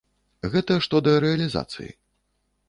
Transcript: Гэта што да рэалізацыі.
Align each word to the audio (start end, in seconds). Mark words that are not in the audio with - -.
Гэта 0.55 0.77
што 0.85 1.01
да 1.09 1.13
рэалізацыі. 1.25 1.91